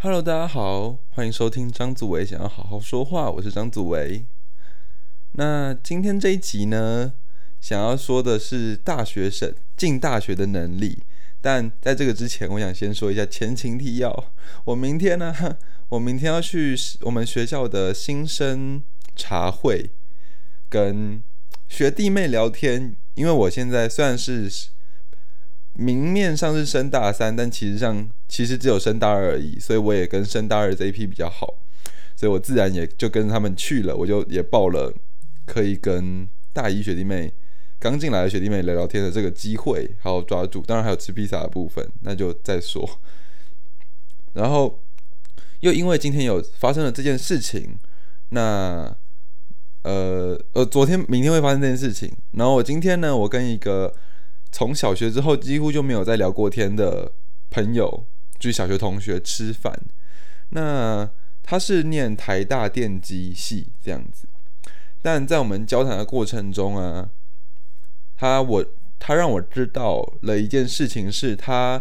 [0.00, 4.24] Hello，大家好，欢迎收听张祖维想要好好说话，我是张祖维。
[5.32, 7.14] 那今天这一集呢，
[7.60, 11.02] 想要说的是大学生进大学的能力。
[11.40, 14.32] 但在这个之前，我想先说一下前情提要。
[14.66, 15.34] 我明天呢，
[15.90, 18.80] 我明天要去我们学校的新生
[19.16, 19.90] 茶会，
[20.68, 21.20] 跟
[21.66, 22.94] 学弟妹聊天。
[23.16, 24.48] 因为我现在算是
[25.74, 31.54] 明面上是升大三，但其实上其实只有升大二而已，所以我也跟升大二这一批比较好，
[32.16, 33.96] 所以我自然也就跟他们去了。
[33.96, 34.92] 我就也报了
[35.46, 37.32] 可以跟大一学弟妹。
[37.80, 42.84] 刚进来的学弟妹聊聊天的这个机会，还有抓住，当然还有吃披萨的部分，那就再说。
[44.32, 44.82] 然后
[45.60, 47.78] 又因为今天有发生了这件事情，
[48.30, 48.92] 那
[49.82, 52.12] 呃呃，昨天明天会发生这件事情。
[52.32, 53.94] 然后我今天呢，我跟一个
[54.50, 57.12] 从小学之后几乎就没有再聊过天的
[57.50, 58.06] 朋友，
[58.38, 59.78] 就是小学同学吃饭。
[60.50, 61.08] 那
[61.42, 64.28] 他是念台大电机系这样子，
[65.02, 67.10] 但在我们交谈的过程中啊。
[68.20, 68.66] 他我
[68.98, 71.80] 他让我知道了一件事情，是他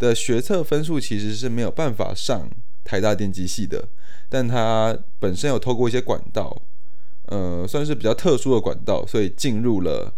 [0.00, 2.50] 的学测分数其实是没有办法上
[2.82, 3.86] 台大电机系的，
[4.28, 6.60] 但他本身有透过一些管道，
[7.26, 10.12] 呃，算是比较特殊的管道，所以进入了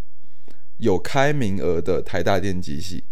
[0.78, 3.04] 有开名额的台大电机系。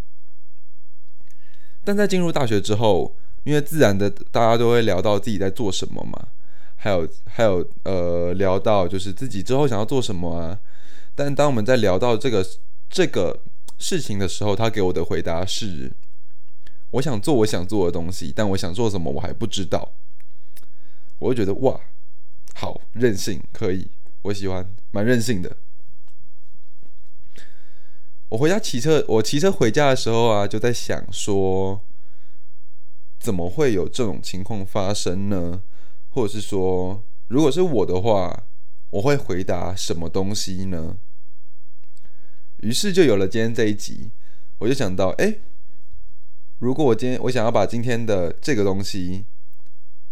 [1.85, 3.15] 但在进入大学之后，
[3.45, 6.29] 因为自然的大家都会聊到自己在做什么嘛，
[6.75, 10.59] 还有还有呃聊到就是自己之后想要做什么啊。
[11.15, 12.45] 但当我们在聊到这个
[12.91, 13.39] 这个
[13.79, 15.93] 事情的时候，他给我的回答是：
[16.91, 19.93] 我想做我想做的东西，但我想做什么我还不知道。
[21.19, 21.81] 我就觉得哇，
[22.55, 23.89] 好任性，可以，
[24.23, 25.57] 我喜欢，蛮任性的。
[28.29, 31.81] 我回家骑车，我骑车回家的时候啊，就在想说，
[33.21, 35.63] 怎么会有这种情况发生呢？
[36.11, 38.45] 或者是说，如果是我的话，
[38.91, 40.97] 我会回答什么东西呢？
[42.63, 44.11] 于是就有了今天这一集，
[44.59, 45.39] 我就想到，哎，
[46.59, 49.25] 如果我今天我想要把今天的这个东西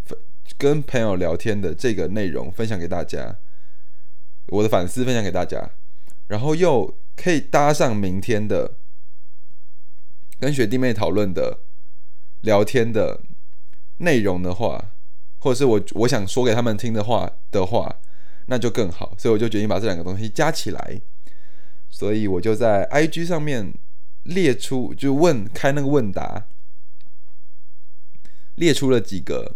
[0.04, 0.16] 分
[0.56, 3.38] 跟朋友聊天的这个内容分享给大家，
[4.48, 5.70] 我的反思分享给大家，
[6.28, 8.76] 然后又可以搭上明天的
[10.38, 11.60] 跟学弟妹讨论的
[12.42, 13.22] 聊天的
[13.98, 14.92] 内容的话，
[15.38, 17.96] 或者是我我想说给他们听的话的话，
[18.46, 19.14] 那就更好。
[19.16, 21.00] 所以我就决定把这两个东西加起来。
[21.88, 23.72] 所以我就在 IG 上面
[24.24, 26.48] 列出，就问开那个问答，
[28.56, 29.54] 列出了几个，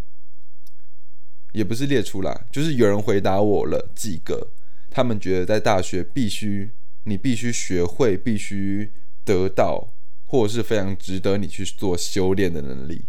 [1.52, 4.50] 也不是列出啦，就是有人回答我了几个，
[4.88, 6.70] 他们觉得在大学必须
[7.08, 8.90] 你必须学会、必须
[9.24, 9.88] 得到，
[10.26, 13.04] 或者是非常值得你去做修炼的能力。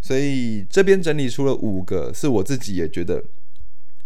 [0.00, 3.24] 所以这边整理出了五个，是我自己也觉得，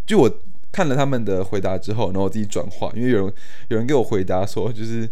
[0.07, 0.41] 就我。
[0.75, 3.35] 看了他们的回答之后，然后我自己转化，因为有人
[3.69, 5.09] 有人给我回答说，就是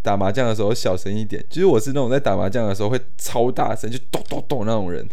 [0.00, 1.44] 打麻将的时候小声一点。
[1.50, 5.04] 其实我是那种在打麻将的时候会超大声，就咚咚咚那种人。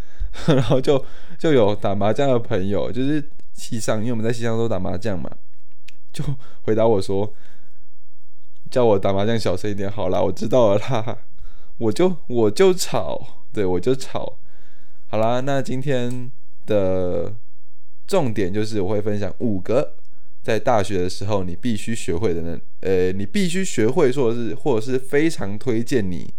[0.48, 1.04] 然后就
[1.38, 5.30] 就有打麻将的朋友，就是西上，因为我们在西上都打麻将嘛，
[6.10, 6.24] 就
[6.62, 7.30] 回答我说，
[8.70, 9.90] 叫我打麻将小声一点。
[9.90, 11.18] 好啦，我知道了啦，
[11.78, 14.38] 我就我就吵，对我就吵。
[15.08, 16.30] 好啦，那今天
[16.66, 17.34] 的。
[18.06, 19.96] 重点就是我会分享五个
[20.42, 26.32] 在大学的时候你必须学会的能，呃，你必须学会，或者是或者是非常推荐你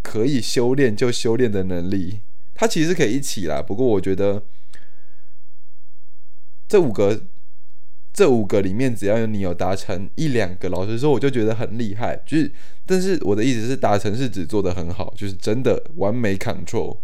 [0.00, 2.20] 可以修炼就修炼的能力。
[2.54, 4.44] 它其实可以一起啦，不过我觉得
[6.68, 7.20] 这五个
[8.12, 12.20] 这五个里面，只要有你有达成一两个，老实说我就觉得很厉害。
[12.26, 12.52] 就是，
[12.84, 16.98] 但是我的意思是，达成是指做的很好，就是真的完美 control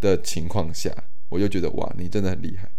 [0.00, 0.92] 的情况下。
[1.30, 2.70] 我就觉得哇，你真的很厉害。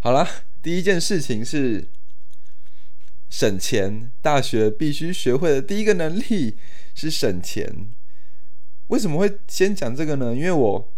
[0.00, 0.28] 好了，
[0.62, 1.88] 第一件事情是
[3.30, 4.12] 省钱。
[4.20, 6.56] 大学必须学会的第一个能力
[6.94, 7.88] 是省钱。
[8.88, 10.34] 为什么会先讲这个呢？
[10.34, 10.92] 因为我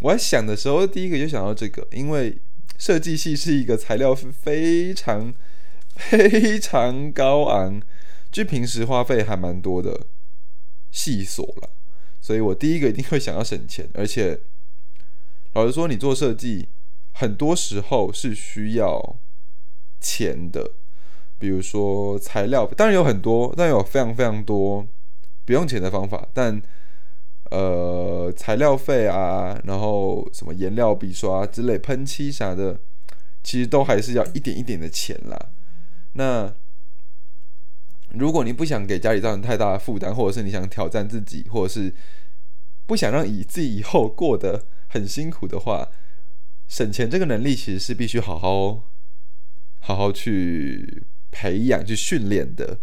[0.00, 2.38] 我在想的时候，第一个就想到这个，因为
[2.80, 5.32] 设计系是一个材料非常
[5.94, 7.80] 非常高昂，
[8.32, 10.06] 就平时花费还蛮多的
[10.90, 11.70] 细所了，
[12.20, 14.40] 所以我第一个一定会想要省钱，而且。
[15.52, 16.68] 老实说，你做设计，
[17.12, 19.16] 很多时候是需要
[20.00, 20.70] 钱的。
[21.40, 24.86] 比如说材料，当然有很多，但有非常非常多
[25.44, 26.28] 不用钱的方法。
[26.32, 26.62] 但
[27.50, 32.78] 呃，材料费啊，然后什么颜料、笔刷之类、喷漆啥的，
[33.42, 35.36] 其实都还是要一点一点的钱啦。
[36.12, 36.54] 那
[38.10, 41.92] 如果你不想给家里造成太大的负担，或者是你想挑战自己，或者是
[42.86, 45.88] 不想让以自己以后过得很辛苦的话，
[46.68, 48.84] 省钱这个能力其实是必须好好
[49.80, 52.78] 好好去培养、去训练的。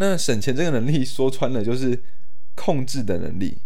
[0.00, 2.00] 那省钱这个能力说穿了就是
[2.54, 3.58] 控制的能力，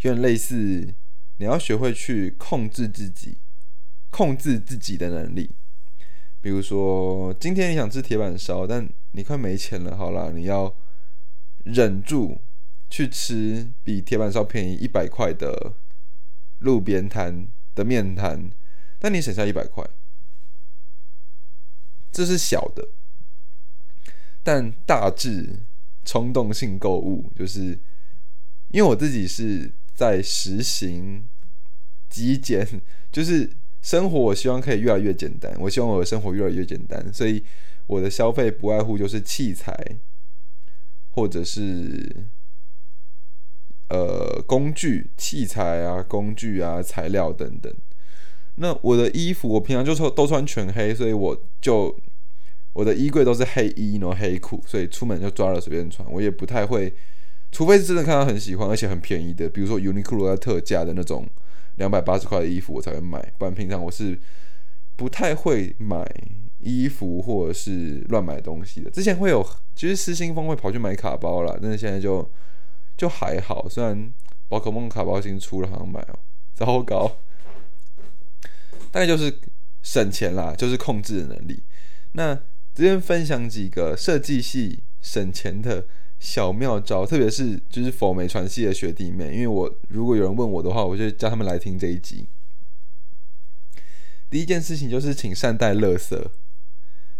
[0.00, 0.92] 有点类似
[1.36, 3.38] 你要学会去控制自己、
[4.10, 5.52] 控制自己的能力。
[6.40, 10.74] 比如说，今天你想吃铁板烧，但你快没钱了，好啦，你要
[11.64, 12.40] 忍住
[12.90, 15.74] 去吃比铁板烧便宜一百块的
[16.58, 17.46] 路边摊
[17.76, 18.50] 的面摊，
[18.98, 19.88] 但你省下一百块，
[22.10, 22.88] 这是小的，
[24.42, 25.60] 但大致
[26.08, 27.78] 冲动性购物，就是
[28.70, 31.28] 因为我自己是在实行
[32.08, 32.66] 极简，
[33.12, 33.50] 就是。
[33.80, 37.42] 生活我希望可以越来越简单，我希望我的生活越来越简单，所以
[37.86, 39.72] 我的消费不外乎就是器材，
[41.12, 42.26] 或者是
[43.88, 47.72] 呃工具、器材啊、工具啊、材料等等。
[48.56, 51.96] 那我的衣服我平常就穿都穿全黑，所以我就
[52.72, 56.10] 我的衣柜都是黑衣，然后黑裤，所以出门就抓了随便穿。
[56.10, 56.94] 我也不太会，
[57.52, 61.26] 除非是真的看到很喜欢而且很便宜的，比如说 Uniqlo 在特价的那种。
[61.78, 64.18] 两百八十块的衣服我才会买，不然平常我是
[64.96, 66.04] 不太会买
[66.58, 68.90] 衣服或者是乱买东西的。
[68.90, 72.28] 之前会有，其实失心疯会跑去买卡包啦，但是现在就
[72.96, 73.68] 就还好。
[73.68, 74.12] 虽然
[74.48, 76.18] 宝可梦卡包新出了，好像买哦，
[76.52, 77.18] 糟糕。
[78.90, 79.32] 大概就是
[79.80, 81.62] 省钱啦，就是控制的能力。
[82.14, 82.36] 那
[82.78, 85.84] 这边分享几个设计系省钱的。
[86.20, 92.28] 小妙招，特别是就是否美传系的学弟妹，因为我如果有人问我的话，我就叫他们来听这一集。
[94.28, 96.20] 第一件事情就是请善待垃圾。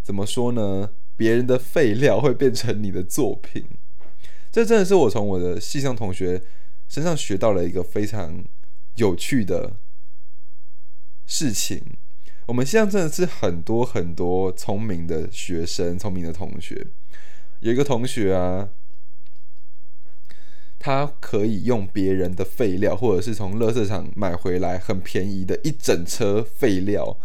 [0.03, 0.91] 怎么说呢？
[1.17, 3.65] 别人的废料会变成你的作品，
[4.53, 6.41] 这真的是我从我的系上同学
[6.89, 8.45] 身上学到了一个非常
[8.97, 9.75] 有趣的
[11.27, 11.83] 事情。
[12.49, 16.87] 我们现在真的是很多很多聪明的学生，聪明的同学。
[17.61, 18.71] 有一个同学啊。
[20.81, 27.19] 他可以用别人的废料，或者是从垃圾场买回来很便宜的一整车废料，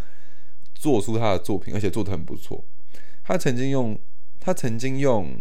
[0.74, 2.66] 做出他的作品，而且做的很不错。
[3.24, 3.98] 他曾经用
[4.40, 5.40] 他曾经用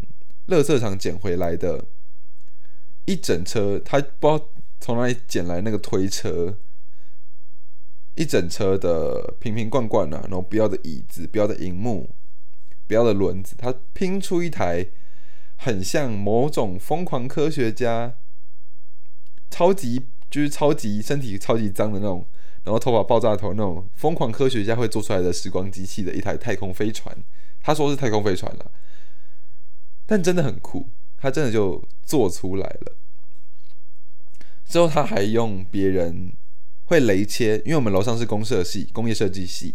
[0.48, 1.86] 垃圾场捡回来的
[3.06, 4.48] 一整车，他不知道
[4.78, 6.54] 从哪里捡来那个推车，
[8.14, 12.10] 一整车的瓶瓶罐罐啊，然后不要的椅子、不要的荧幕、
[12.86, 14.88] 不要的轮子，他拼出一台。
[15.64, 18.16] 很像某种疯狂科学家，
[19.48, 22.26] 超级就是超级身体超级脏的那种，
[22.64, 27.16] 然后头发爆炸头那种疯狂科学家会做出来的时光机器的一台太空飞船。
[27.60, 28.72] 他说是太空飞船了，
[30.04, 32.96] 但真的很酷，他真的就做出来了。
[34.64, 36.32] 之后他还用别人
[36.92, 39.74] 会雷切，因为我们楼上是公社系、工业设计系，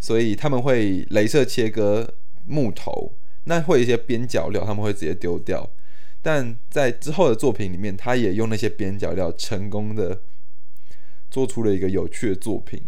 [0.00, 2.12] 所以他们会镭射切割
[2.44, 3.14] 木头。
[3.44, 5.70] 那会有一些边角料，他们会直接丢掉，
[6.20, 10.20] 但在之后的作品里面，他也用那些边角料成功的
[11.30, 12.82] 做出了一个有趣的作品。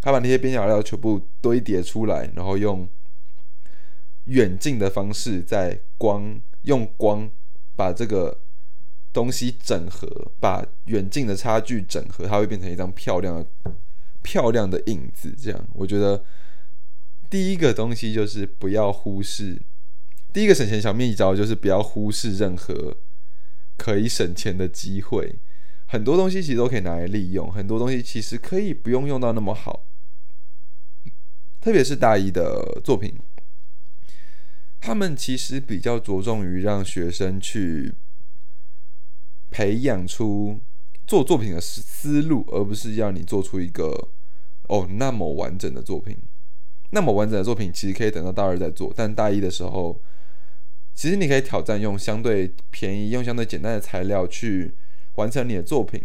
[0.00, 2.88] 他把那些边角料全部堆叠出来，然后用
[4.26, 7.28] 远近的方式，在光用光
[7.74, 8.38] 把这个
[9.18, 10.08] 东西整合，
[10.38, 13.72] 把远近的差距整合，它会变成一张漂亮的、
[14.22, 15.34] 漂亮的影子。
[15.36, 16.24] 这样，我觉得。
[17.30, 19.60] 第一个东西就是不要忽视，
[20.32, 22.96] 第一个省钱小秘招就是不要忽视任何
[23.76, 25.38] 可以省钱的机会。
[25.88, 29.84] 很多东西其实都可以拿来利用，很多东西其实可以不用用到那么好。
[31.60, 33.14] 特别是大一的作品，
[34.80, 37.92] 他们其实比较着重于让学生去
[39.50, 40.60] 培养出
[41.06, 44.08] 做作品的思思路，而不是要你做出一个
[44.68, 46.16] 哦那么完整的作品。
[46.90, 50.00] 那么完整的作品其实可以等到大二再做，但大一的时候，
[50.94, 54.74] 其实你可以挑战用相对便宜、用相对简单的材料去
[55.16, 56.02] 完成你的作品，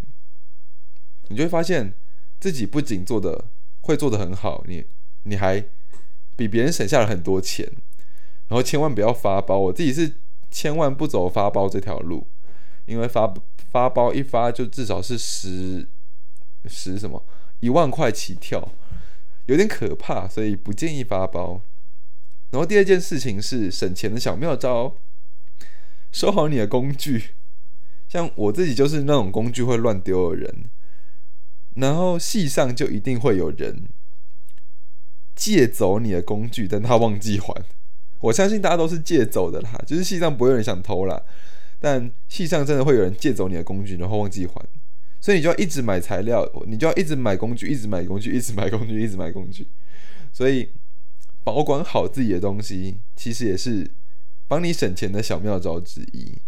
[1.28, 1.94] 你就会发现
[2.38, 3.46] 自己不仅做的
[3.80, 4.84] 会做的很好，你
[5.22, 5.64] 你还
[6.36, 7.66] 比别人省下了很多钱。
[8.48, 10.16] 然后千万不要发包，我自己是
[10.50, 12.26] 千万不走发包这条路，
[12.86, 13.32] 因为发
[13.70, 15.86] 发包一发就至少是十
[16.66, 17.24] 十什么
[17.60, 18.72] 一万块起跳。
[19.46, 21.60] 有点可怕，所以不建议发包。
[22.50, 24.96] 然后第二件事情是省钱的小妙招：
[26.10, 27.34] 收好你的工具。
[28.08, 30.64] 像我自己就是那种工具会乱丢的人，
[31.74, 33.82] 然后系上就一定会有人
[35.34, 37.62] 借走你的工具，但他忘记还。
[38.20, 41.20] 我相信大家都是借走的啦，就是系上不会有人想偷啦。
[41.84, 44.66] 但系上真的会有人借走你的工具，然后忘记还，
[45.20, 49.66] 所以你就要一直买材料，你就要一直买工具，一直买工具，一直买工具，一直买工具。
[50.32, 50.70] 所以
[51.42, 53.90] 保管好自己的东西，其实也是
[54.48, 56.38] 帮你省钱的小妙招之一。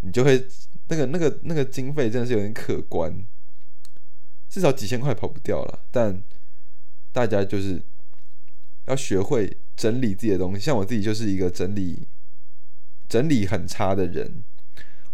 [0.00, 0.42] 你就会
[0.88, 3.14] 那个那个那个经费真的是有点可观，
[4.48, 5.80] 至少几千块跑不掉了。
[5.90, 6.22] 但
[7.12, 7.82] 大家就是
[8.86, 12.08] 要学会整理自己的东西，像我自己就是一个整理
[13.08, 14.42] 整理很差的人，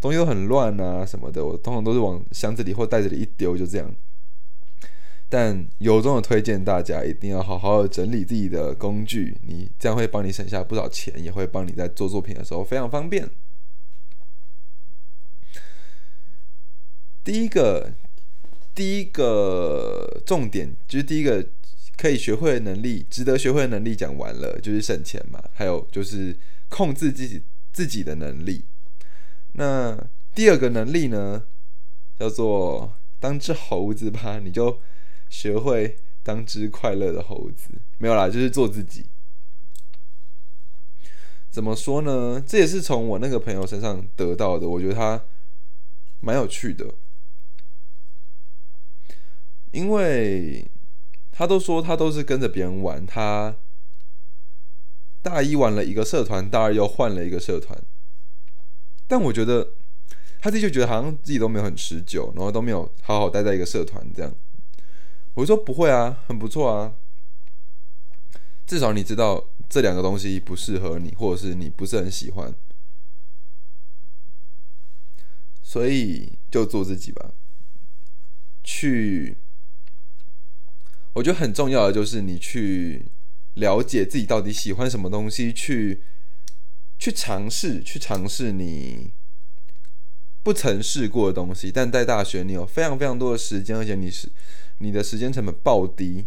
[0.00, 3.94] 东西都很乱啊什么的，我通常都是往箱子里或袋子里一丢就这样。
[5.28, 13.28] 但由衷的推荐大家一定要好好的整理自己的工具，你这样会帮你省下不少钱，也会帮你在做作品的时候非常方便。
[17.24, 17.92] 第一个。
[18.74, 21.46] 第一个重点就是第一个
[21.98, 25.38] 可以学会的能力，值得学会的能力讲完了，就是省钱嘛。
[25.52, 26.34] 还有就是
[26.70, 28.64] 控制自己自己的能力。
[29.52, 29.96] 那
[30.34, 31.44] 第二个能力呢，
[32.18, 34.80] 叫做当只猴子吧，你就
[35.28, 37.70] 学会当只快乐的猴子。
[37.98, 39.06] 没有啦，就是做自己。
[41.50, 42.42] 怎么说呢？
[42.46, 45.22] 这也是从我那个朋友身上得到的，我觉得他
[46.20, 46.86] 蛮有趣的。
[49.70, 50.66] 因为
[51.30, 53.54] 他都说他都是跟着别人玩，他
[55.22, 57.80] 大一玩了一个社团，大二又换了一个社团，
[59.06, 59.74] 但我觉得
[60.40, 64.34] 他自己就觉得好像自己都没有很持久，然后都没有好好待在一个社团这样。
[65.34, 66.94] 我说不会啊，很不错啊，
[68.66, 72.52] 至少你知道这两个东西不适合你，或者是你不是很喜欢，
[75.62, 77.30] 所以就做自己吧，
[78.64, 79.38] 去。
[81.14, 83.06] 我觉得很重要的就是你去
[83.54, 86.02] 了解自己到底喜欢什么东西，去
[86.98, 89.12] 去尝试，去尝试你
[90.42, 91.70] 不曾试过的东西。
[91.70, 94.30] 但在大学，你有非常非常多的时间，而且你是
[94.78, 96.26] 你的时间成本爆低，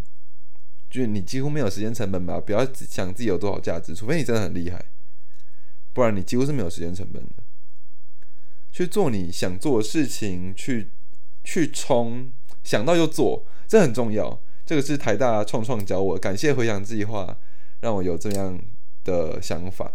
[0.89, 2.39] 就是你几乎没有时间成本吧？
[2.39, 4.85] 不要想自己有多少价值，除非你真的很厉害，
[5.93, 7.43] 不然你几乎是没有时间成本的。
[8.71, 10.91] 去做你想做的事情，去
[11.43, 12.29] 去冲，
[12.63, 14.41] 想到就做，这很重要。
[14.65, 17.37] 这个是台大创创教我，感谢回想计划，
[17.81, 18.59] 让我有这样
[19.03, 19.93] 的想法。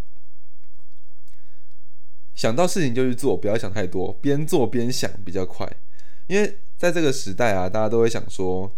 [2.37, 5.69] 想到事情就去做，不要想太多，边做边想比较快。
[6.29, 8.73] 因为在这个时代啊，大家都会想说，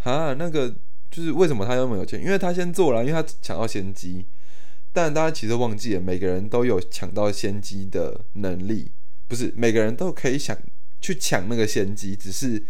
[0.00, 0.68] 啊，那个
[1.10, 2.22] 就是为什么他那么有钱？
[2.22, 4.26] 因为他先做了，因为他抢到先机。
[4.92, 8.92] 但大家其实忘记了，每个人都有抢到先机的能力，
[9.26, 10.54] 不是每个人都可以想
[11.00, 12.62] 去抢那个先机，只是。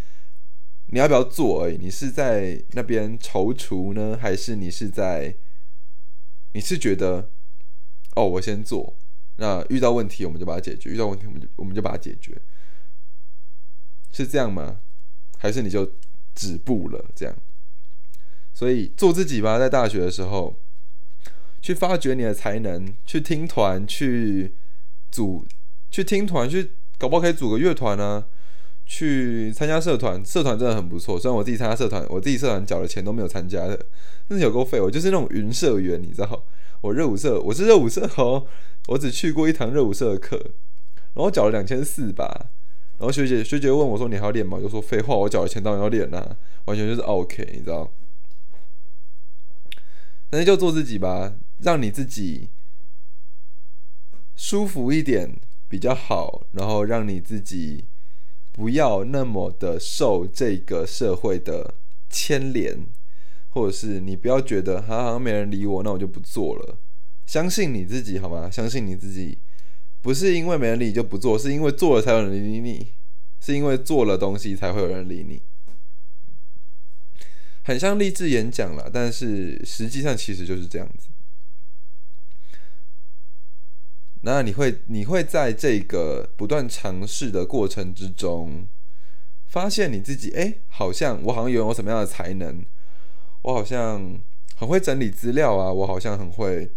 [0.92, 1.78] 你要不要做而已？
[1.78, 5.34] 你是在那边踌躇呢，还是你是在？
[6.52, 7.30] 你是觉得，
[8.14, 8.94] 哦，我先做，
[9.37, 12.38] 那遇到问题我们就把它解决，遇到问题我们就我们就把它解决，
[14.12, 14.80] 是这样吗？
[15.38, 15.90] 还是你就
[16.34, 17.11] 止步了？
[17.16, 17.34] 这样？
[18.52, 20.61] 所以做自己吧，在大学的时候，
[21.62, 24.54] 去发掘你的才能，去听团，去
[25.11, 25.46] 组，
[25.90, 28.26] 去听团，去搞不好可以组个乐团呢。
[28.85, 31.19] 去参加社团，社团真的很不错。
[31.19, 33.77] 虽然我自己参加社团，我自己社团缴了钱都没有参加的，
[34.29, 34.81] 真是有够废。
[34.81, 36.45] 我就是那种云社员，你知道？
[36.83, 38.45] 我热舞社，我是热舞社哦，
[38.89, 40.37] 我只去过一堂热舞社的课，
[41.15, 42.51] 然后缴了两千四吧。
[42.99, 46.37] 然后学姐学姐问我说：“你还要练吗？”我就说：“废话，我缴了钱当然要练啦，
[46.67, 47.91] 完全就是 OK，你知道？”
[50.29, 52.51] 但是就做自己吧，让你自己
[54.37, 55.37] 舒服一点
[55.69, 57.87] 比较好，然后让你自己。
[58.52, 61.75] 不要那么的受这个社会的
[62.11, 62.87] 牵连，
[63.49, 66.78] 或者是你不要觉得好像没人理我，那我就不做了。
[67.25, 68.50] 相信你自己好吗？
[68.50, 69.38] 相信你自己，
[70.02, 72.88] 不是因为没人理就不做，是因为做了才有人理你，
[73.40, 75.40] 是因为做了东西才会有人理你。
[77.62, 81.09] 很像励志演讲了，但是实际上其实就是这样子。
[84.25, 88.69] 那你会，你会在这个不断尝试的过程之中，
[89.49, 92.64] 发现你自己，哎，好像我好像拥有什么样的才能，
[93.43, 94.21] 我好像
[94.55, 96.71] 很会整理资料啊，我好像很会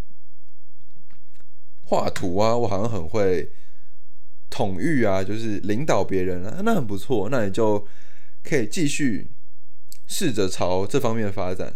[1.83, 3.51] 画图啊，我好像很会
[4.49, 7.85] 统御啊，就是领导别人啊，那很不错，那你就
[8.43, 9.27] 可以继续
[10.07, 11.75] 试着朝这方面发展，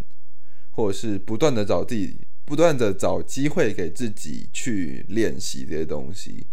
[0.71, 2.21] 或者是不断的找自己。
[2.49, 6.47] 不断的找机会给自己去练习这些东西。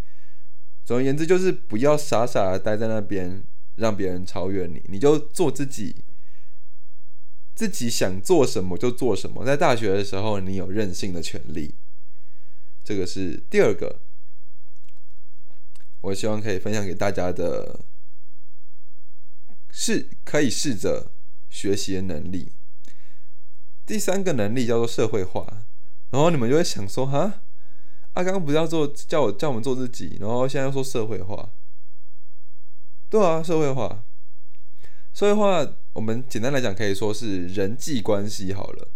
[0.84, 3.42] 总而言之，就是不要傻傻的待在那边，
[3.76, 5.96] 让别人超越你，你就做自己，
[7.54, 9.42] 自己想做什么就做什么。
[9.42, 11.74] 在大学的时候，你有任性的权利。
[12.84, 14.00] 这个是第二个。
[16.02, 17.80] 我希望可以分享给大家的，
[19.70, 21.10] 是可以试着
[21.48, 22.52] 学习的能力。
[23.86, 25.65] 第三个能力叫做社会化，
[26.16, 27.42] 然后你们就会想说，哈，
[28.14, 31.50] 阿刚不是要做叫我叫我们做自己，然后现在又说社会化，
[33.10, 34.02] 对啊，社会化，
[35.12, 38.88] 社会化，我们简单来讲可以说是人际关系好了。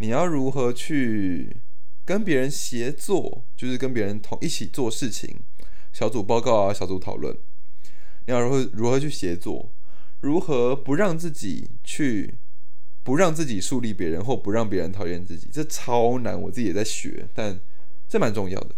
[0.00, 1.56] 你要如何去
[2.04, 5.36] 跟别人协作，就是跟别人同一起做事情，
[5.94, 7.34] 小组报告啊，小组讨论，
[8.26, 9.70] 你要如何如何去协作，
[10.20, 12.34] 如何不让自己去。
[13.04, 16.40] 不让自己树立别人，或不让别人讨厌自己，这超难。
[16.40, 17.58] 我自己也在学，但
[18.08, 18.74] 这蛮重要的。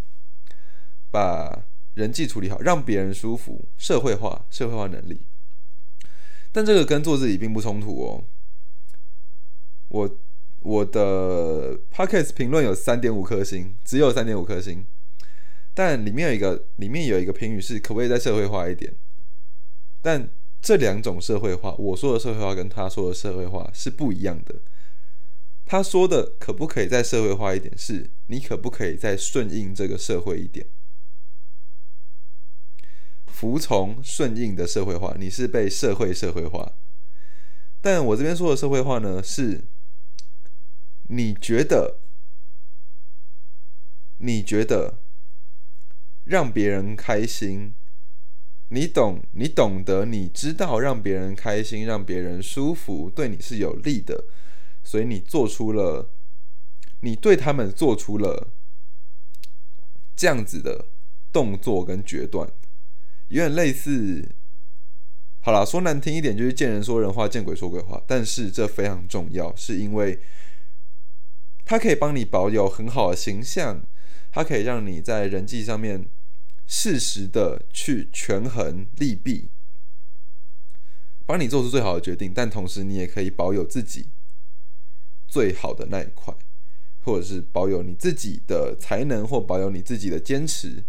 [1.11, 1.64] 把
[1.95, 5.26] 人际处理好，让别人舒服，社会化，社会化能力。
[6.50, 8.25] 但这个跟做自己并不冲突哦。
[9.88, 10.16] 我
[10.61, 14.87] 我的 podcast 评论有三点五颗星，只有三点五颗星。
[15.75, 18.95] 但里面有一个，里面有一个评语是可不可以再社会化一点？
[20.00, 20.28] 但
[20.64, 24.62] 这两种社会化，我说的社会化跟他说的社会化是不一样的。
[25.66, 27.76] 他说的可不可以再社会化一点？
[27.76, 30.66] 是你可不可以再顺应这个社会一点？
[33.26, 36.73] 服从顺应的社会化，你是被社会社会化。
[37.83, 39.64] 但我这边说的社会化呢，是
[41.09, 41.99] 你觉得，
[44.16, 44.94] 你觉得
[46.25, 47.75] 让别人开心。
[48.71, 54.25] 你懂，你懂得，你知道让别人开心，让别人舒服，对你是有利的，
[54.83, 56.11] 所以你做出了，
[57.00, 58.49] 你对他们做出了
[60.16, 60.87] 这样子的
[61.30, 62.50] 动作跟决断，
[63.28, 64.35] 有点类似。
[65.40, 68.02] 好了，说难听一点，就是见人说人话，见鬼说鬼话。
[68.06, 70.18] 但是这非常重要，是因为
[71.66, 73.83] 它可以帮你保有很好的形象，
[74.33, 76.06] 它可以让你在人际上面。
[76.66, 79.49] 适时的去权衡利弊，
[81.26, 84.08] 帮你做出最好的决定，但同时你也可以保有自己
[85.26, 86.34] 最好的那一块，
[87.02, 90.84] 或者是保有你自己的才能，或保有你自己的坚持。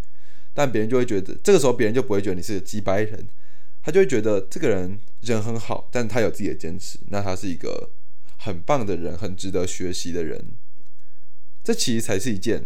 [0.53, 3.27] 但别人就会觉得，这个时候别人就不会觉得你是个鸡掰人，
[3.83, 7.91] 他就会觉得这个人人很好，但他有自己的坚持，那他是一个
[8.37, 10.41] 很棒的人，很值得学习的人。
[11.61, 12.63] 这其实才是一件，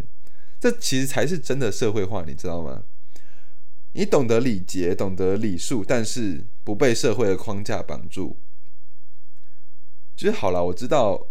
[0.60, 2.84] 这其实才是真的社会化，你知道吗？
[4.00, 8.38] 你懂得礼节，懂得礼数，但是不被社会的框架绑住。
[10.16, 11.28] 就是好了，我知道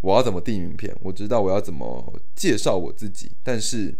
[0.00, 3.94] 我要怎么递名片，我知道我要怎么介绍我自己，但是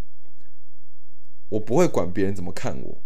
[1.51, 2.99] 我不会管别人怎么看我。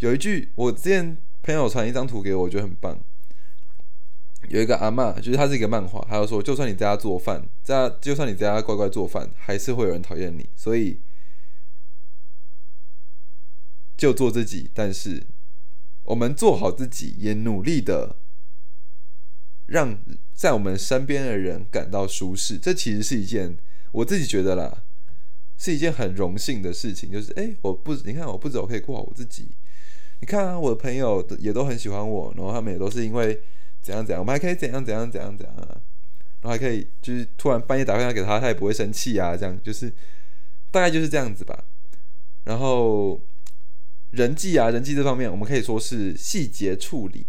[0.00, 2.98] 有一句，我之前朋友传一张图给我，我觉得很棒。
[4.48, 10.98] 有一个阿妈，就是他是一个漫画，他就说，就算你在家做饭，在就算你在家乖乖做饭，还是会有人讨厌你，所以。
[14.00, 15.22] 就做自己，但是
[16.04, 18.16] 我们做好自己，也努力的
[19.66, 20.00] 让
[20.32, 22.56] 在我们身边的人感到舒适。
[22.56, 23.58] 这其实是一件
[23.92, 24.82] 我自己觉得啦，
[25.58, 27.12] 是一件很荣幸的事情。
[27.12, 29.48] 就是哎，我不，你看我不走可以过好我自己。
[30.20, 33.38] 你看啊，我的朋友也都很喜欢我，然后他们也都是因为
[33.82, 35.76] 怎样怎样，我们还可以怎样怎样怎样怎样啊，
[36.40, 39.36] 然后还可以就是突然半夜打电话给他，他也不会生气啊。
[39.36, 39.92] 这样就是
[40.70, 41.62] 大概就是这样子吧。
[42.44, 43.20] 然后。
[44.10, 47.26] 人际啊，人际这方面，我们可以说是细节处理。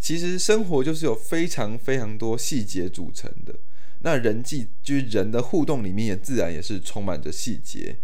[0.00, 3.54] 其实生活就是有非常非常多细节组成的。
[4.00, 7.96] 那人际就是人的互动里面，也自然也是充满着细节。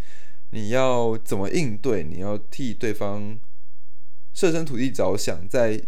[0.50, 2.02] 你要怎么应对？
[2.02, 3.38] 你要替对方
[4.32, 5.80] 设身处地着想，在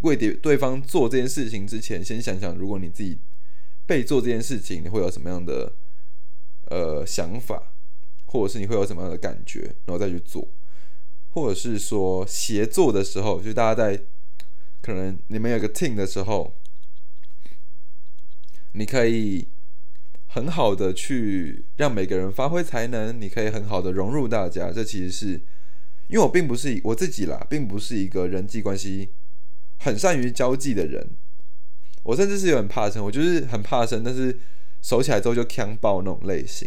[0.00, 3.18] 为对对方做这件事情之前，先想想，如果你自己
[3.86, 5.72] 被做这件事情，你会有什么样的
[6.66, 7.71] 呃想法？
[8.32, 10.48] 或者是你会有什么样的感觉，然后再去做，
[11.32, 14.02] 或者是说协作的时候，就大家在
[14.80, 16.54] 可能你们有个 team 的时候，
[18.72, 19.48] 你可以
[20.28, 24.72] 很好的去让每个人发挥才能，你可以很好的融入大家。
[24.72, 25.26] 这其实是
[26.08, 29.10] 因为我并不是我自己啦，并不是一个人际关系
[29.80, 31.06] 很善于交际的人，
[32.02, 34.38] 我甚至是有点怕生，我就是很怕生，但是
[34.80, 36.66] 熟起来之后就强爆那种类型。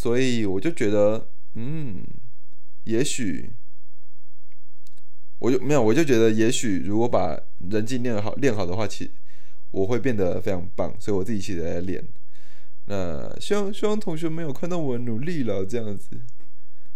[0.00, 2.02] 所以我就觉得，嗯，
[2.84, 3.50] 也许
[5.38, 7.38] 我就没有，我就觉得，也许如果把
[7.70, 9.10] 人际练好练好的话，其
[9.70, 10.96] 我会变得非常棒。
[10.98, 12.02] 所以我自己其实在练。
[12.86, 16.08] 那希望希望同学们有看到我努力了，这样子，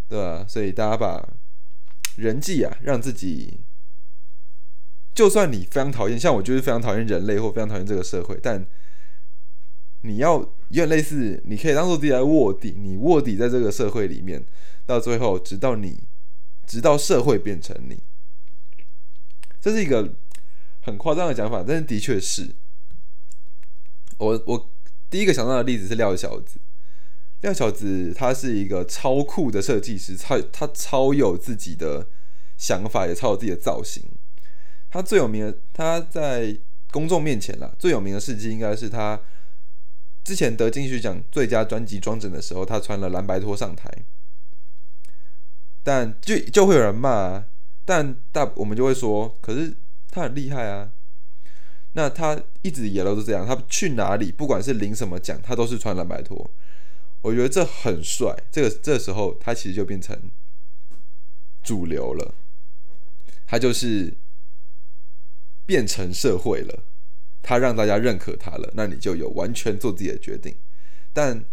[0.09, 0.43] 对吧？
[0.47, 1.29] 所以大家把
[2.17, 3.59] 人际啊，让自己，
[5.13, 8.65] 就算你非常讨厌，像我就是非常讨厌人类或非常讨厌这个社会，但
[10.01, 10.54] 你要。
[10.75, 14.45] 有点类似，你可以当做自己来卧底，你卧底在这个社会里面，
[14.85, 16.01] 到最后，直到你，
[16.67, 18.03] 直到社会变成你。
[19.61, 20.13] 这是一个
[20.81, 22.55] 很夸张的讲法，但是的确是。
[24.17, 24.69] 我我
[25.09, 26.59] 第一个想到的例子是廖小子，
[27.41, 32.07] 廖小子他是一个超酷的设计师，超他超有自己的
[32.57, 34.03] 想法，也超有自己的造型。
[34.89, 36.57] 他最有名的，他在
[36.91, 39.19] 公众面前啦，最有名的事迹应该是他
[40.25, 43.89] 之前得金曲奖最佳专辑装帧的时候，他穿了蓝白拖上台，
[45.83, 47.45] 但就就会有人骂，啊
[47.85, 49.77] 但大我们就会说，可是
[50.09, 50.91] 他很厉害啊。
[51.93, 56.49] 那他一直以来都是这样，他去哪里，不管是领什么奖，他都是穿蓝白拖。
[57.21, 58.35] 我觉得这很帅。
[58.51, 60.19] 这个这时候，他其实就变成
[61.63, 62.33] 主流了，
[63.45, 64.13] 他就是
[65.65, 66.83] 变成社会了，
[67.45, 70.55] 他让大家认可他了，那你就有完全做自己的决定。
[71.13, 71.45] 但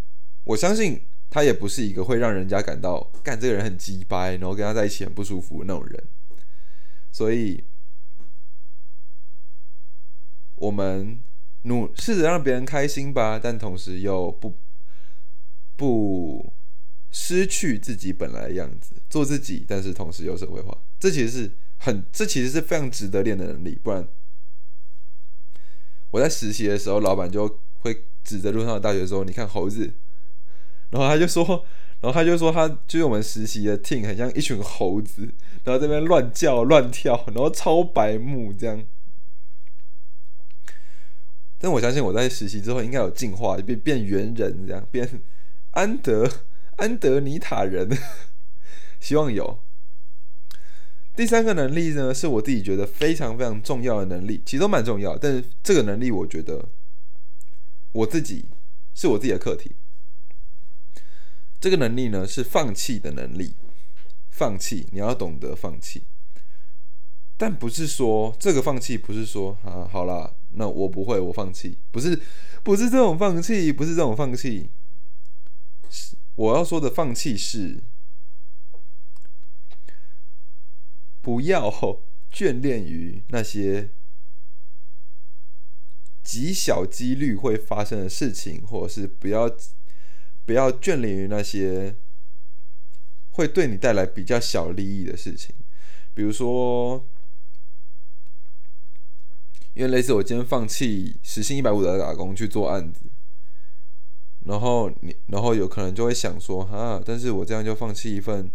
[0.44, 6.02] 我相信他也不是一个会让人家感到干这个人很鸡掰，然后跟他在一起很不舒服的那种人，
[7.12, 7.62] 所以。
[10.62, 11.18] 我们
[11.62, 14.55] 努试着让别人开心吧，但同时又不
[15.74, 16.52] 不
[17.11, 20.78] 失去自己本来的样子，做自己，但是同时又社会化。
[21.00, 23.76] 这其实是很，这其实是非常值得练的能力。
[23.83, 24.07] 不然，
[26.12, 29.92] 我在实习的时候，老板就会指着路上的大学说：“你看猴子。”
[30.90, 31.64] 然后他就说，
[32.01, 35.22] 然后他就说，他就是我们实习的 team 很像一群猴子，
[35.64, 38.85] 然后这边乱叫乱跳，然后超白目这样。
[41.59, 45.22] 但我相信我在实习之后应该有进化，变变猿人这样，变
[45.70, 46.31] 安德
[46.77, 47.88] 安德尼塔人，
[49.01, 49.62] 希望有。
[51.14, 56.68] 第三个能力呢，是我自己觉得非常非常重要的能力，其实都蛮重要，但是这个能力我觉得
[57.92, 58.46] 我自己
[58.94, 59.72] 是我自己的课题。
[61.61, 63.55] 这个能力呢是放弃的能力，
[64.31, 66.05] 放弃你要懂得放弃，
[67.37, 70.35] 但不是说这个放弃不是说啊好了。
[70.55, 72.20] 那我不会，我放弃，不是，
[72.62, 74.68] 不是这种放弃，不是这种放弃，
[75.88, 77.83] 是我要说的放弃是，
[81.22, 81.70] 不要
[82.30, 83.88] 眷恋于那些
[86.22, 89.50] 极小几率会发生的事情，或者是不要
[90.44, 91.94] 不要眷恋于那些
[93.30, 95.54] 会对你带来比较小利益的事情，
[96.12, 97.06] 比如说。
[99.74, 103.06] 因为类似我今天放弃时薪一百五的打工去做案子，
[104.44, 108.50] 然后你然后有可能就会想说哈，但是我这样就放弃一份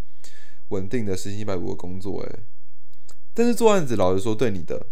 [0.68, 2.40] 稳定的时薪一百五的工作诶。
[3.38, 4.88] 但是做案子老实说对你的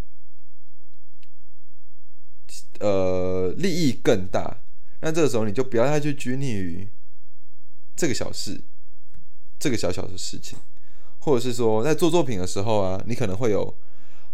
[2.79, 4.59] 呃利益更大，
[5.01, 6.87] 那这个时候你就不要太去拘泥于
[7.95, 8.61] 这个小事，
[9.57, 10.59] 这个小小的事情，
[11.21, 13.75] 或者是说在做作品的时候啊，你可能会有。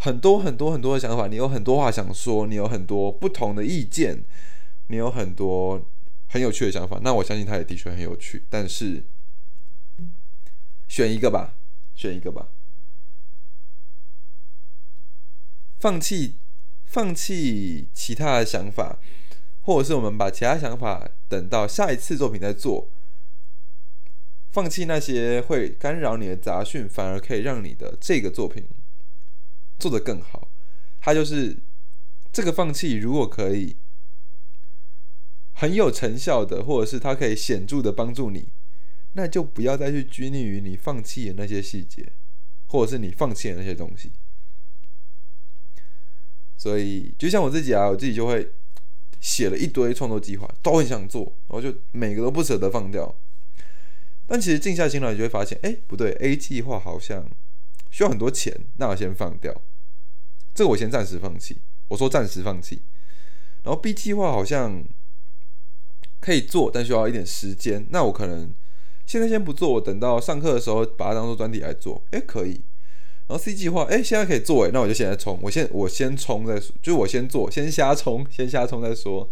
[0.03, 4.25] 很多很多很多的想法，你有很多话想说，你有很多不同的意见，
[4.87, 5.79] 你有很多
[6.27, 6.99] 很有趣的想法。
[7.03, 9.03] 那我相信他也的确很有趣，但是
[10.87, 11.53] 选一个吧，
[11.93, 12.47] 选一个吧，
[15.81, 16.35] 放弃
[16.85, 18.99] 放弃其他的想法，
[19.61, 22.87] 或者是我们把其他想法等到下一次作品再做，
[24.51, 28.63] 放弃那些会干扰你的杂讯，反而可以让你的这个作品。
[29.79, 30.47] 做得更好，
[30.99, 31.57] 他就是
[32.31, 32.97] 这个放弃。
[32.97, 33.75] 如果可以
[35.53, 38.49] 很有成效的，或者是他可以显著的帮助你，
[39.13, 42.11] 那就不要再去拘泥于你放弃的那些细节，
[42.67, 44.11] 或者是你放弃的那些东西。
[46.61, 48.47] 所以，就像我自己啊，我自己就会
[49.19, 53.15] 写了一堆创作计划，都很想做，然后就每个都不舍得放掉。
[54.27, 57.27] 但其实静下心来，你就会发现，哎，不对，A 计划好像
[57.89, 59.59] 需要很多钱，那我先放掉。
[60.53, 62.83] 这个我先暂时放弃，我说暂时放弃。
[63.63, 64.83] 然后 B 计划好像
[66.19, 67.87] 可以做，但需要一点时间。
[67.89, 68.53] 那我可能
[69.07, 72.03] 现在先不做，我等到上课的时候把它当做专题来做。
[72.11, 72.61] 哎，可以。
[73.31, 75.39] 然后 C 计划，哎，现在可以做，哎，那我就现在冲。
[75.41, 79.29] 我先我先冲再说，就我先做，先瞎冲，先瞎冲再说。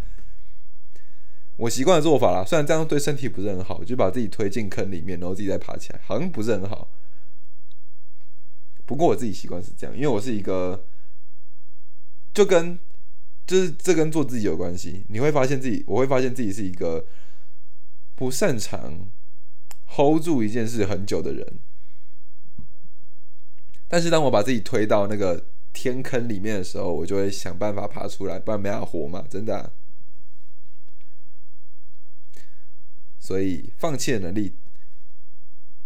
[1.58, 6.88] 我习惯的做法啦，虽然这样对身体不是很好，就把自己推进坑里面，然后自己再爬起来，好像不是很好。
[8.86, 10.86] 不过我自己习惯是这样，因为我是一个。
[12.34, 12.80] 就跟
[13.46, 17.06] 就是这跟做自己有关系，你会发现自己，我会发现自己是一个
[18.16, 19.08] 不擅长
[19.98, 21.46] hold 住一件事很久的人。
[23.90, 29.74] 但是当我把自己推到那个天坑里面的时候，我就会想办法爬出来，不然没法活嘛，真的。
[33.20, 34.56] 所以放弃的能力，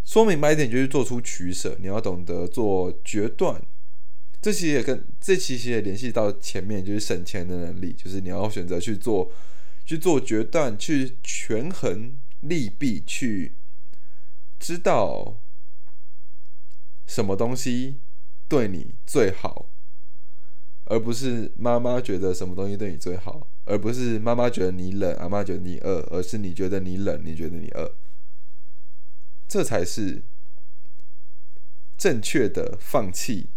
[0.06, 3.62] 说明白一点就是做出取舍，你要懂得做决断。
[4.42, 9.32] 这其实也跟这其实也联系到前面，就是省钱的能力，就是你要选择去做
[9.86, 13.54] 去做决断，去权衡利弊，去
[14.60, 15.38] 知道
[17.06, 18.00] 什么东西
[18.48, 19.68] 对你最好，
[20.86, 27.92] 而不是妈妈觉得什么东西对你最好，而不是妈妈觉得你冷，阿妈觉得你饿，而是你觉得你冷，你觉得你饿，
[29.48, 30.24] 这才是
[31.98, 33.50] 正确的放弃。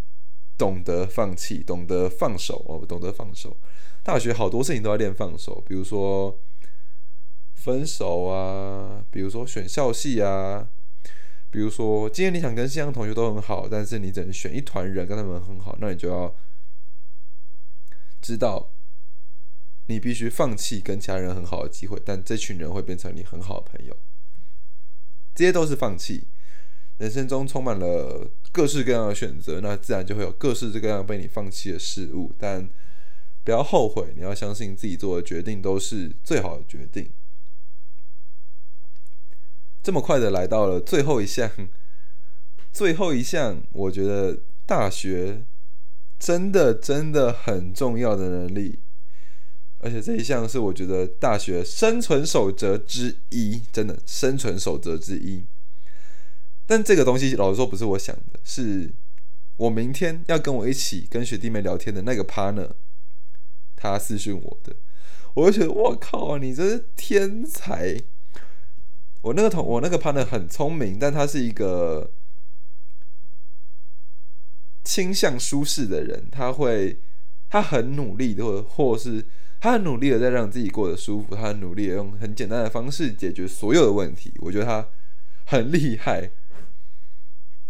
[0.58, 3.58] 懂得放弃，懂得放手哦，懂得放手。
[4.02, 6.40] 大学好多事情都要练放手，比如说
[7.52, 10.66] 分手啊，比如说选校系啊，
[11.50, 16.34] 比如说今天你想跟西洋同学都很好，但是你只能选一团人跟他们很好，那你就要
[18.20, 18.70] 知道，
[19.86, 23.96] 你必须放弃跟其他人很好的机会，但这群人会变成你很好的朋友。
[25.34, 26.26] 这些都是放弃。
[26.98, 32.32] 人生中充满了各式各样的选择，那自然就会有各式各样被你放弃的事物。
[32.38, 32.66] 但
[33.44, 37.10] 不要后悔，你要相信自己做的决定都是最好的决定。
[39.86, 41.48] 这么快的来到了最后一项，
[42.72, 45.44] 最后一项，我觉得大学
[46.18, 48.80] 真的真的很重要的能力，
[49.78, 55.44] 而且这一项是我觉得大学生存守则之一，真的生存守则之一。
[56.66, 58.90] 但这个东西老实说不是我想的，是
[59.56, 62.70] 我明天要跟我一起跟学弟妹聊天的那个 partner，
[63.76, 64.74] 他私讯我的，
[65.34, 68.02] 我就觉得我靠，你真是天才！
[69.26, 72.12] 我那个同我那个 partner 很聪明，但他是一个
[74.84, 77.00] 倾向舒适的人，他会
[77.50, 79.26] 他很努力的，或或是
[79.58, 84.88] 他很努力的在让自己过得舒服，他很努力的用很简单的方式解决所有的问题，我觉得他
[85.46, 86.30] 很厉害。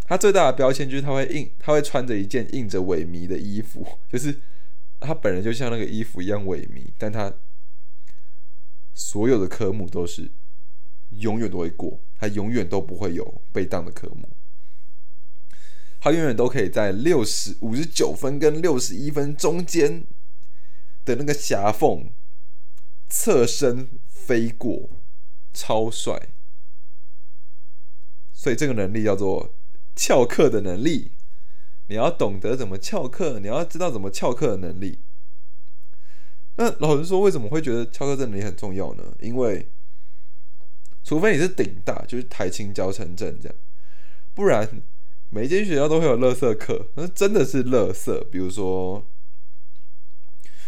[0.04, 4.38] 他最大的标签就是他会印，他会穿着一件印着萎靡的衣服， 就是
[5.00, 7.32] 他本人就像那个衣服一样萎靡，但他
[8.92, 10.30] 所有的科目都是
[11.18, 14.28] 永远都会过，他永远都不会有被当的科目，
[16.00, 20.04] 他永远都可以在六十五十九分跟六十一分中间
[21.04, 22.10] 的那个狭缝
[23.08, 24.88] 侧身飞过，
[25.52, 26.28] 超帅，
[28.32, 29.52] 所以这个能力叫做。
[29.98, 31.12] 翘课的能力，
[31.88, 34.98] 你要懂得怎么翘课，你要知道怎么翘课的能力。
[36.56, 39.02] 那老实说，为什么会觉得翘课这能力很重要呢？
[39.20, 39.70] 因为，
[41.06, 43.56] 除非你是顶大，就是台青教城镇这样，
[44.34, 44.68] 不然
[45.30, 48.26] 每间学校都会有乐色课，那真的是乐色。
[48.28, 49.06] 比如说，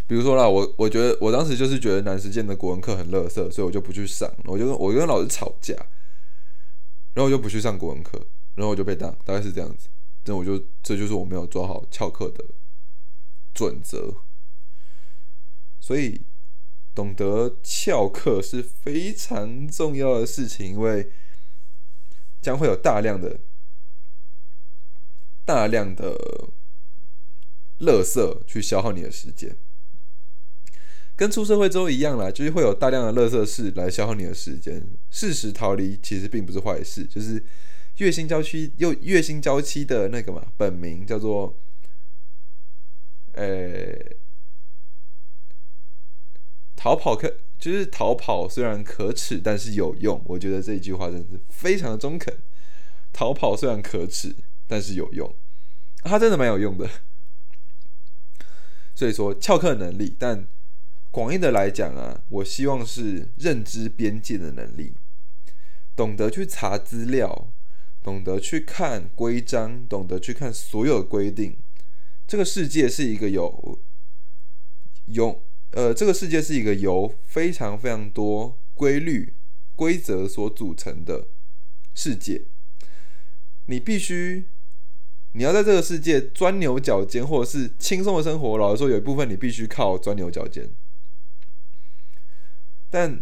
[0.06, 5.74] 比如说啦，我我觉得我当时就是觉得南实践的国文课很乐色，所以我就不去上，我就跟我跟老师吵架，
[7.14, 8.24] 然后我就不去上国文课。
[8.54, 9.88] 然后我就被当，大概是这样子。
[10.26, 12.44] 那我就这就是我没有抓好翘课的
[13.52, 14.14] 准则。
[15.80, 16.20] 所以
[16.98, 21.12] 懂得翘课是非常重要的事情，因为
[22.42, 23.38] 将会有大量的、
[25.44, 26.18] 大量的
[27.78, 29.56] 垃圾去消耗你的时间。
[31.14, 34.84] 跟出社会之后一样啦，就是会有大量的垃圾事来消耗你的时间。
[35.08, 37.44] 适时逃离其实并不是坏事，就是。
[37.98, 41.56] 月薪郊区又月薪郊区的那个嘛，本名叫做，
[43.32, 43.92] 呃，
[46.78, 50.22] 逃跑可就是逃跑虽然可耻，但是有用。
[50.26, 52.32] 我觉得这一句话真的是非常的中肯。
[53.12, 54.32] 逃跑虽然可耻，
[54.68, 55.34] 但是有用，
[56.04, 56.88] 它真的蛮有用的。
[58.94, 60.46] 所以说翘课能力，但
[61.10, 64.94] 广义的来讲啊，我希望是认知边界的能力，
[65.96, 67.50] 懂得去查资料。
[68.00, 71.58] 懂得去看规章，懂得去看所有规定。
[72.26, 73.78] 这个世界是一个有
[75.06, 79.34] 用呃，这个世界是一个由非常非常多规律
[79.76, 81.28] 规则所组成的
[81.94, 82.42] 世界。
[83.66, 84.46] 你必须
[85.32, 88.56] 你要在这个世界钻牛角尖，或者是轻松的生活。
[88.56, 90.70] 老实说，有一部分你必须靠钻牛角尖，
[92.88, 93.20] 但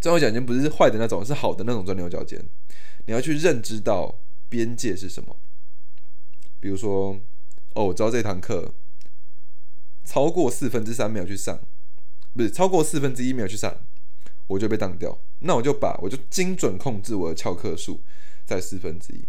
[0.00, 2.42] 钻牛角尖不是坏的那种，是好的那种钻牛角尖。
[3.06, 4.18] 你要去认知到
[4.48, 5.36] 边界是什么，
[6.58, 7.20] 比如说，
[7.74, 8.74] 哦，我知道这堂课
[10.10, 11.56] 超过四分之三没有去上，
[12.34, 13.72] 不是超过四分之一没有去上，
[14.48, 15.16] 我就被当掉。
[15.38, 18.00] 那我就把我就精准控制我的翘课数
[18.44, 19.24] 在四分之一，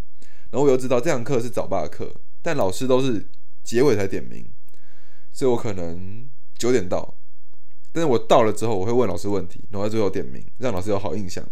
[0.50, 3.24] 然后我又知道这堂课是早八课，但老师都是
[3.62, 4.44] 结尾才点名，
[5.30, 7.14] 所以我可能九点到，
[7.92, 11.48] 但是我到了之后，我会问老师问题，然后最后点名，让老师有好印象。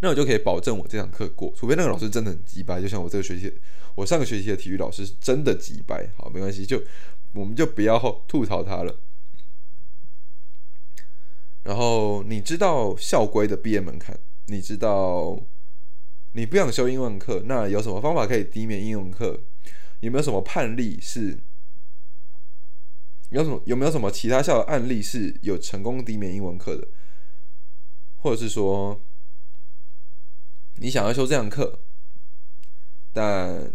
[0.00, 3.50] 那我就可以保证我这堂课过，除非那个老师真的很鸡掰，就像我这个学期，
[3.94, 6.06] 我上个学期的体育老师是真的鸡掰。
[6.18, 6.78] 好，没关系，就
[7.34, 8.96] 我们就不要吐槽他了。
[11.64, 15.40] 然后你知道校规的毕业门槛，你知道
[16.32, 19.40] 你不想修英文课，那有什么方法可以低免英文课？
[20.00, 21.38] 有没有什么判例是？
[23.30, 26.86] 有什么有没有什么其他校的案例是有成功低免英文课的？
[28.18, 29.00] 或者是说，
[30.76, 31.80] 你想要修这堂课，
[33.12, 33.72] 但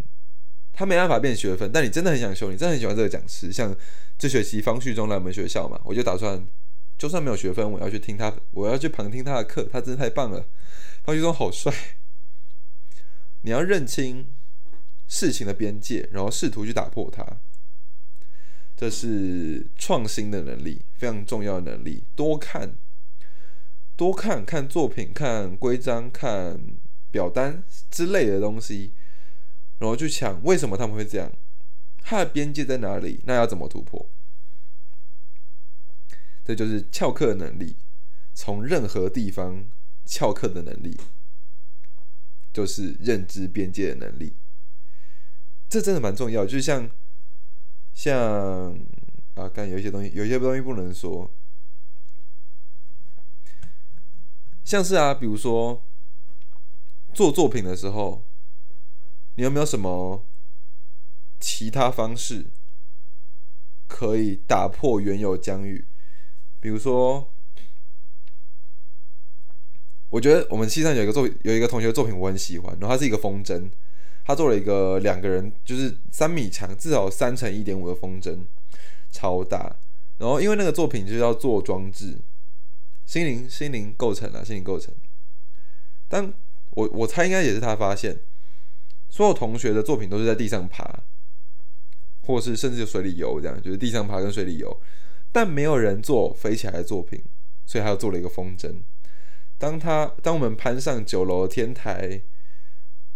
[0.74, 3.76] 他没办法变学分，但你真的很想修，你真的很喜欢这个讲师，像
[4.18, 6.46] 这学期方旭中来我们学校嘛，我就打算。
[6.98, 10.46] 就算没有学分，我要去听他，我要去旁听他的课，他真的太棒了。
[11.06, 11.74] 方旭中好帅。
[13.44, 14.28] 你要认清
[15.08, 17.26] 事情的边界，然后试图去打破它，
[18.76, 22.04] 这是创新的能力，非常重要的能力。
[22.18, 22.76] 多看，
[23.96, 26.60] 多看看作品，看规章，看
[27.12, 28.92] 表单之类的东西，
[29.80, 31.32] 然后去想为什么他们会这样，
[32.02, 33.22] 它的边界在哪里？
[33.26, 34.10] 那要怎么突破？
[36.46, 37.76] 这就是翘课能力，
[38.34, 39.66] 从任何地方
[40.06, 40.98] 翘课的能力，
[42.52, 44.36] 就是认知边界的能力。
[45.70, 46.90] 这真的蛮重要，就像
[47.94, 48.76] 像
[49.36, 51.32] 啊，看有一些东西，有一些东西不能说，
[54.66, 55.84] 像是啊，比如说
[57.14, 58.26] 做作品的时候，
[59.40, 60.26] 你有没有什么
[61.40, 62.48] 其他方式
[63.88, 65.86] 可以打破原有疆域？
[66.60, 67.32] 比如说，
[70.10, 73.72] 我觉得我们系上有一个作有一个同学作品我很喜欢，然后他是一个风筝，
[74.26, 78.40] 他做了一个两个人就是三米长，至少三乘一点五的风筝，
[79.10, 79.78] 超大。
[80.18, 82.18] 然后因为那个作品就是要做装置，
[83.06, 84.94] 心灵心灵构成了，心灵构成。
[86.10, 86.34] 但
[86.72, 88.20] 我我猜应该也是他发现，
[89.10, 91.04] 所有同学的作品都是在地上爬，
[92.22, 94.82] 或是甚至水里游这样，就是地上爬跟水里游。
[95.32, 97.22] 但没有人做飞起来的作品，
[97.66, 98.76] 所以他又做了一个风筝。
[99.58, 102.22] 当他当我们攀上九楼天台，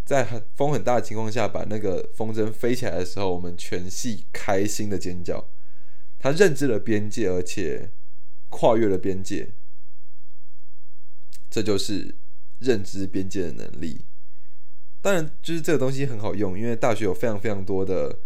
[0.04, 5.48] 在很风很大的情况下把那个风筝飞起来的时候，我们全系开心的尖叫。
[6.20, 7.92] 他认知了边界，而且
[8.50, 9.54] 跨越了边界，
[11.50, 12.16] 这就是
[12.60, 14.06] 认知边界的能力。
[15.04, 18.18] 当然，就是这个东西很好用，因为大学有非常非常多的。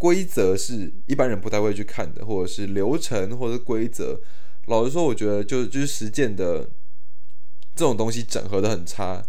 [0.00, 4.20] 规则是一般人不太会去看的，或者是流程，或者规则。
[4.66, 6.70] 老实说，我觉得就就是实践的
[7.74, 9.20] 这种东西整合的很差。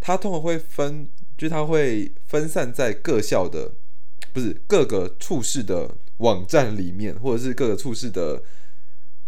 [0.00, 3.72] 它通常会分，就它会分散在各校的，
[4.34, 8.42] 不是各个处室的网站里面，或者是各个处室的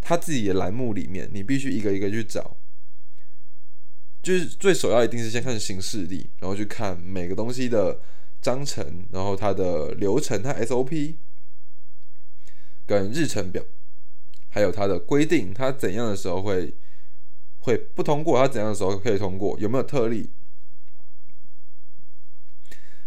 [0.02, 1.30] 他自己的栏目里面。
[1.32, 2.54] 你必须一个一个去找。
[4.24, 8.00] 就是最首要一定是先看形式力，然后去看每个东西的。
[8.44, 11.14] 章程，然后它的流程，它 SOP
[12.84, 13.64] 跟日程表，
[14.50, 16.74] 还有它的规定，它怎样的时候会
[17.60, 20.28] 会不通过，它怎样的时候可以通过，有没有特例，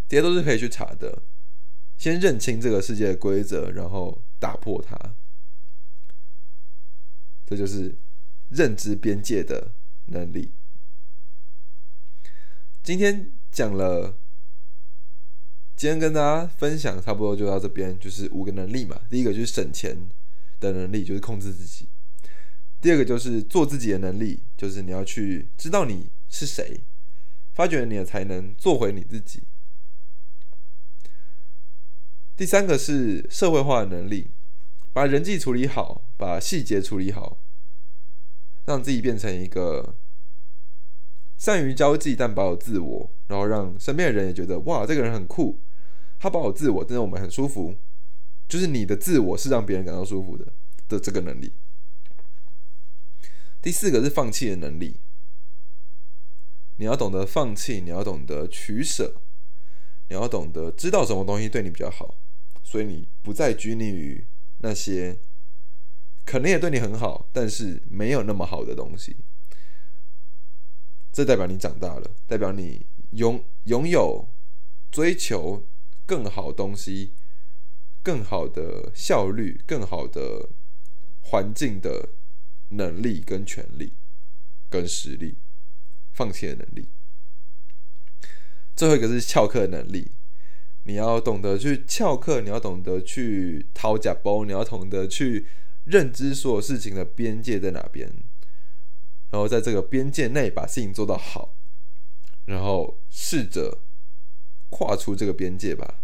[0.08, 1.22] 这些都是可以去查的。
[1.96, 4.98] 先认清这个世界的规则，然后打破它，
[7.46, 7.94] 这就是
[8.48, 9.70] 认知边界的
[10.06, 10.50] 能力。
[12.88, 14.16] 今天讲了。
[15.76, 18.98] 今天跟大家分享差不多就到这边，就是五个能力嘛。
[19.10, 20.08] 第一个就是省钱
[20.58, 21.84] 的能力，就是控制自己；
[22.80, 26.80] 第二个就是做自己的能力，就是你要去知道你是谁，
[27.52, 29.42] 发掘你的才能，做回你自己；
[32.38, 34.30] 第三个是社会化的能力，
[34.94, 37.36] 把人际处理好，把细节处理好，
[38.64, 39.94] 让自己变成一个
[41.38, 45.60] 善于交际但保有自我，然后让身边的人也觉得哇，这个人很酷。
[46.18, 47.76] 他保有自我，真的我们很舒服。
[48.48, 50.52] 就是你的自我是让别人感到舒服的
[50.88, 51.52] 的这个能力。
[53.60, 55.00] 第四个是放弃的能力，
[56.76, 59.20] 你要懂得放弃，你要懂得取舍，
[60.08, 62.16] 你要懂得知道什么东西对你比较好，
[62.64, 64.24] 所以你不再拘泥于
[64.58, 65.18] 那些
[66.24, 69.16] 可能也对你很好，但是没有那么好的东西。
[71.18, 74.28] 这代表你长大了，代表你拥拥有
[74.88, 75.66] 追求。
[76.06, 77.12] 更好东西，
[78.04, 80.48] 更好的效率，更好的
[81.22, 82.10] 环境的
[82.68, 83.94] 能力跟权利
[84.70, 85.38] 跟实力，
[86.12, 86.88] 放弃的能力。
[88.76, 90.12] 最后一个是翘课能力，
[90.84, 95.46] 你要懂得去翘课，你要懂得去掏假包，你要懂得去
[95.84, 98.10] 认知所有事情的边界在哪边，
[99.30, 101.54] 然后在这个边界内把事情做到好，
[102.46, 103.78] 然后试着
[104.70, 106.00] 跨出这个边界吧。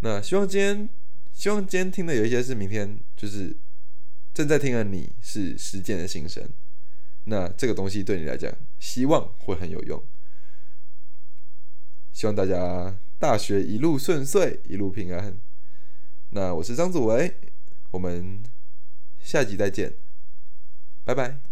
[0.00, 0.88] 那希望今天，
[1.32, 3.56] 希望今天听的有一些是明天就是
[4.32, 6.48] 正在听的你是实践的新生，
[7.24, 10.02] 那这个东西对你来讲，希望会很有用。
[12.12, 15.36] 希望大家大学一路顺遂，一路平安。
[16.30, 17.34] 那我是张祖维，
[17.90, 18.42] 我们
[19.20, 19.92] 下集再见，
[21.06, 21.45] 拜拜。